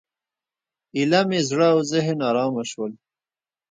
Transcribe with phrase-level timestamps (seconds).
[0.95, 2.91] ایله مې زړه او ذهن ارامه شول.